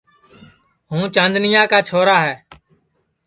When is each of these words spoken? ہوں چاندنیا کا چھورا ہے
ہوں 0.89 1.03
چاندنیا 1.15 1.63
کا 1.71 1.79
چھورا 1.87 2.17
ہے 2.25 2.35